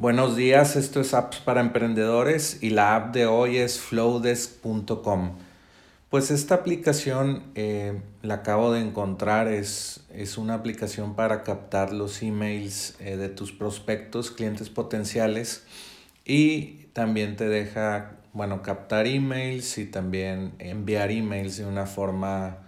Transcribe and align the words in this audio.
Buenos 0.00 0.36
días, 0.36 0.76
esto 0.76 1.00
es 1.00 1.12
Apps 1.12 1.38
para 1.38 1.60
Emprendedores 1.60 2.62
y 2.62 2.70
la 2.70 2.94
app 2.94 3.12
de 3.12 3.26
hoy 3.26 3.56
es 3.56 3.80
flowdesk.com. 3.80 5.32
Pues 6.08 6.30
esta 6.30 6.54
aplicación 6.54 7.42
eh, 7.56 8.00
la 8.22 8.34
acabo 8.34 8.70
de 8.70 8.80
encontrar, 8.80 9.48
es, 9.48 10.04
es, 10.14 10.38
una 10.38 10.54
aplicación 10.54 11.16
para 11.16 11.42
captar 11.42 11.92
los 11.92 12.22
emails 12.22 12.94
eh, 13.00 13.16
de 13.16 13.28
tus 13.28 13.50
prospectos, 13.50 14.30
clientes 14.30 14.70
potenciales 14.70 15.64
y 16.24 16.84
también 16.92 17.34
te 17.34 17.48
deja, 17.48 18.18
bueno, 18.32 18.62
captar 18.62 19.08
emails 19.08 19.78
y 19.78 19.86
también 19.86 20.52
enviar 20.60 21.10
emails 21.10 21.56
de 21.56 21.64
una 21.64 21.86
forma 21.86 22.58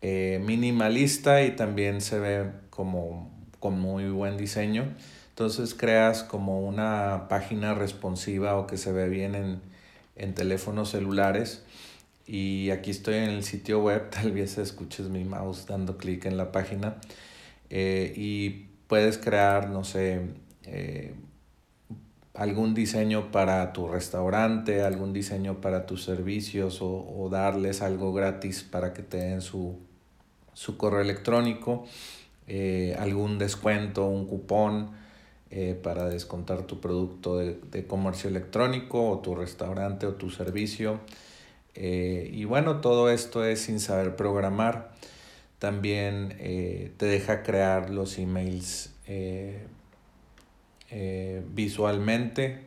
eh, 0.00 0.42
minimalista 0.42 1.42
y 1.42 1.50
también 1.50 2.00
se 2.00 2.18
ve 2.18 2.50
como 2.70 3.30
con 3.58 3.78
muy 3.78 4.08
buen 4.08 4.38
diseño. 4.38 4.94
Entonces 5.40 5.74
creas 5.74 6.22
como 6.22 6.60
una 6.60 7.24
página 7.30 7.72
responsiva 7.72 8.58
o 8.58 8.66
que 8.66 8.76
se 8.76 8.92
ve 8.92 9.08
bien 9.08 9.62
en, 10.14 10.34
teléfonos 10.34 10.90
celulares. 10.90 11.64
Y 12.26 12.68
aquí 12.68 12.90
estoy 12.90 13.14
en 13.14 13.30
el 13.30 13.42
sitio 13.42 13.80
web, 13.80 14.10
tal 14.10 14.32
vez 14.32 14.58
escuches 14.58 15.08
mi 15.08 15.24
mouse 15.24 15.64
dando 15.66 15.96
clic 15.96 16.26
en 16.26 16.36
la 16.36 16.52
página. 16.52 16.96
Eh, 17.70 18.12
y 18.14 18.66
puedes 18.86 19.16
crear, 19.16 19.70
no 19.70 19.82
sé, 19.82 20.20
eh, 20.64 21.14
algún 22.34 22.74
diseño 22.74 23.32
para 23.32 23.72
tu 23.72 23.88
restaurante, 23.88 24.82
algún 24.82 25.14
diseño 25.14 25.62
para 25.62 25.86
tus 25.86 26.04
servicios 26.04 26.80
o, 26.82 27.30
darles 27.32 27.80
algo 27.80 28.12
gratis 28.12 28.62
para 28.62 28.92
que 28.92 29.02
te 29.02 29.16
den 29.16 29.40
su, 29.40 29.78
correo 30.76 31.00
electrónico, 31.00 31.86
eh, 32.46 32.94
algún 32.98 33.38
descuento, 33.38 34.06
un 34.06 34.26
cupón 34.26 35.00
eh, 35.52 35.76
para 35.82 36.08
descontar 36.08 36.62
tu 36.62 36.78
producto 36.80 37.38
de, 37.38 37.86
comercio 37.88 38.30
electrónico 38.30 39.10
o 39.10 39.18
tu 39.18 39.34
restaurante 39.34 40.06
o 40.06 40.14
tu 40.14 40.30
servicio. 40.30 41.00
Eh, 41.74 42.30
y 42.32 42.44
bueno, 42.44 42.80
todo 42.80 43.10
esto 43.10 43.44
es 43.44 43.62
sin 43.62 43.80
saber 43.80 44.14
programar. 44.14 44.92
También 45.58 46.36
eh, 46.38 46.92
te 46.98 47.06
deja 47.06 47.42
crear 47.42 47.90
los 47.90 48.18
emails 48.18 48.94
visualmente. 51.52 52.60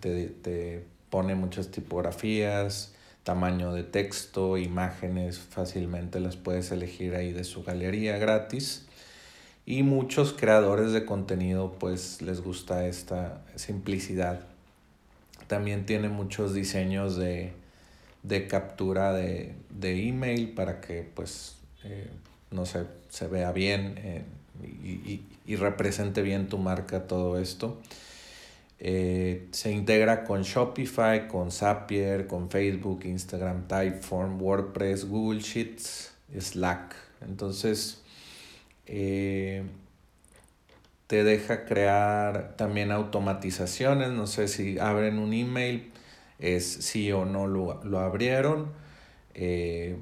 Te, 0.00 0.28
te 0.28 0.84
pone 1.10 1.34
muchas 1.34 1.70
tipografías, 1.70 2.94
tamaño 3.24 3.74
de 3.74 3.82
texto, 3.82 4.56
imágenes, 4.56 5.38
fácilmente 5.38 6.18
las 6.18 6.38
puedes 6.38 6.72
elegir 6.72 7.14
ahí 7.14 7.32
de 7.32 7.44
su 7.44 7.62
galería 7.62 8.16
gratis 8.16 8.86
y 9.70 9.84
muchos 9.84 10.32
creadores 10.32 10.90
de 10.90 11.04
contenido 11.04 11.76
pues 11.78 12.22
les 12.22 12.40
gusta 12.40 12.88
esta 12.88 13.40
simplicidad. 13.54 14.40
También 15.46 15.86
tiene 15.86 16.08
muchos 16.08 16.54
diseños 16.54 17.16
de, 17.16 17.52
captura 18.48 19.12
de, 19.12 19.54
email 19.80 20.54
para 20.54 20.80
que 20.80 21.08
pues 21.14 21.54
eh, 21.84 22.10
no 22.50 22.66
se 22.66 23.28
vea 23.28 23.52
bien 23.52 23.94
eh, 23.98 24.24
y, 25.46 25.54
represente 25.54 26.22
bien 26.22 26.48
tu 26.48 26.58
marca 26.58 27.06
todo 27.06 27.38
esto. 27.38 27.80
Eh, 28.80 29.46
se 29.52 29.70
integra 29.70 30.24
con 30.24 30.42
Shopify, 30.42 31.28
con 31.28 31.52
Zapier, 31.52 32.26
con 32.26 32.50
Facebook, 32.50 33.04
Instagram, 33.04 33.68
Typeform, 33.68 34.42
WordPress, 34.42 35.08
Google 35.08 35.38
Sheets, 35.38 36.10
Slack. 36.40 36.96
Entonces, 37.20 38.00
eh, 38.92 39.62
te 41.06 41.22
deja 41.22 41.64
crear 41.64 42.56
también 42.56 42.90
automatizaciones. 42.90 44.10
No 44.10 44.26
sé 44.26 44.48
si 44.48 44.78
abren 44.80 45.18
un 45.18 45.32
email, 45.32 45.92
es 46.40 46.66
sí 46.66 47.12
o 47.12 47.24
no 47.24 47.46
lo, 47.46 47.98
abrieron. 48.00 48.72
Eh, 49.34 49.96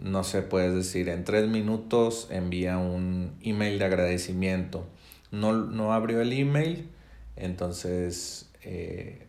no 0.00 0.24
sé, 0.24 0.42
puedes 0.42 0.74
decir 0.74 1.08
en 1.08 1.24
tres 1.24 1.48
minutos 1.48 2.28
envía 2.30 2.78
un 2.78 3.32
email 3.42 3.78
de 3.78 3.84
agradecimiento. 3.84 4.86
No, 5.30 5.52
no 5.52 5.92
abrió 5.92 6.20
el 6.20 6.32
email, 6.32 6.88
entonces, 7.36 8.50
eh, 8.62 9.26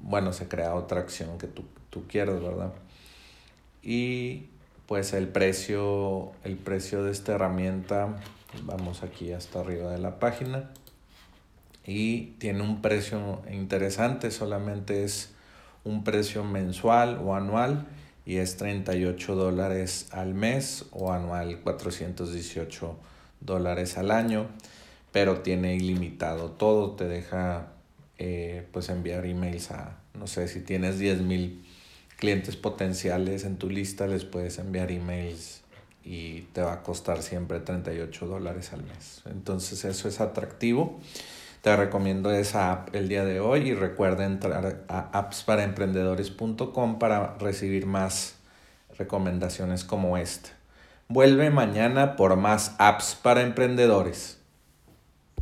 bueno, 0.00 0.32
se 0.32 0.48
crea 0.48 0.74
otra 0.74 1.00
acción 1.00 1.38
que 1.38 1.46
tú, 1.46 1.64
tú 1.88 2.06
quieras, 2.06 2.42
¿verdad? 2.42 2.72
Y 3.82 4.50
pues 4.90 5.12
el 5.12 5.28
precio, 5.28 6.32
el 6.42 6.56
precio 6.56 7.04
de 7.04 7.12
esta 7.12 7.34
herramienta, 7.34 8.16
vamos 8.64 9.04
aquí 9.04 9.30
hasta 9.30 9.60
arriba 9.60 9.92
de 9.92 9.98
la 9.98 10.18
página, 10.18 10.68
y 11.86 12.32
tiene 12.40 12.62
un 12.62 12.82
precio 12.82 13.40
interesante, 13.52 14.32
solamente 14.32 15.04
es 15.04 15.30
un 15.84 16.02
precio 16.02 16.42
mensual 16.42 17.20
o 17.24 17.36
anual 17.36 17.86
y 18.26 18.38
es 18.38 18.56
38 18.56 19.36
dólares 19.36 20.08
al 20.10 20.34
mes 20.34 20.84
o 20.90 21.12
anual 21.12 21.60
418 21.60 22.98
dólares 23.38 23.96
al 23.96 24.10
año, 24.10 24.48
pero 25.12 25.38
tiene 25.42 25.76
ilimitado 25.76 26.50
todo, 26.50 26.96
te 26.96 27.06
deja 27.06 27.68
eh, 28.18 28.66
pues 28.72 28.88
enviar 28.88 29.24
emails 29.24 29.70
a, 29.70 30.00
no 30.18 30.26
sé, 30.26 30.48
si 30.48 30.62
tienes 30.62 30.98
10 30.98 31.20
mil 31.20 31.64
clientes 32.20 32.56
potenciales 32.56 33.44
en 33.44 33.56
tu 33.56 33.68
lista, 33.68 34.06
les 34.06 34.24
puedes 34.24 34.58
enviar 34.58 34.92
emails 34.92 35.62
y 36.04 36.42
te 36.52 36.62
va 36.62 36.74
a 36.74 36.82
costar 36.82 37.22
siempre 37.22 37.60
38 37.60 38.26
dólares 38.26 38.72
al 38.72 38.84
mes. 38.84 39.22
Entonces 39.26 39.84
eso 39.84 40.06
es 40.06 40.20
atractivo. 40.20 41.00
Te 41.62 41.74
recomiendo 41.76 42.30
esa 42.32 42.72
app 42.72 42.94
el 42.94 43.08
día 43.08 43.24
de 43.24 43.40
hoy 43.40 43.70
y 43.70 43.74
recuerda 43.74 44.24
entrar 44.24 44.84
a 44.88 45.18
appsparaemprendedores.com 45.18 46.98
para 46.98 47.36
recibir 47.38 47.86
más 47.86 48.36
recomendaciones 48.96 49.84
como 49.84 50.16
esta. 50.16 50.50
Vuelve 51.08 51.50
mañana 51.50 52.16
por 52.16 52.36
más 52.36 52.74
apps 52.78 53.18
para 53.20 53.42
emprendedores. 53.42 54.39